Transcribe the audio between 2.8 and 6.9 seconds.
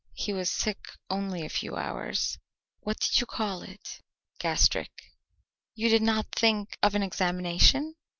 did you call it?" "Gastric." "You did not think